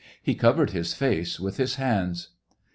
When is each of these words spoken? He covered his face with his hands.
He 0.23 0.33
covered 0.33 0.71
his 0.71 0.95
face 0.95 1.39
with 1.39 1.57
his 1.57 1.75
hands. 1.75 2.29